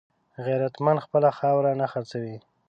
غیرتمند 0.45 1.03
خپله 1.05 1.29
خاوره 1.37 1.71
نه 1.81 1.87
خرڅوي 1.93 2.37